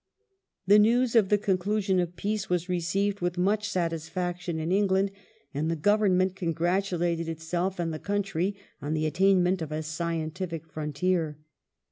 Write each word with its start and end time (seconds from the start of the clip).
The 0.65 0.79
news 0.79 1.15
of 1.15 1.29
the 1.29 1.37
conclusion 1.37 1.99
of 1.99 2.15
peace 2.15 2.49
was 2.49 2.67
received 2.67 3.19
with 3.21 3.37
much 3.37 3.69
satisfaction 3.69 4.59
in 4.59 4.71
England, 4.71 5.11
and 5.53 5.69
the 5.69 5.75
Government 5.75 6.35
congratulated 6.35 7.29
itself 7.29 7.77
and 7.77 7.93
the 7.93 7.99
country 7.99 8.55
on 8.81 8.95
the 8.95 9.05
attainment 9.05 9.61
of 9.61 9.71
a 9.71 9.83
scientific 9.83 10.65
fi 10.65 10.87
ontier. 10.87 11.35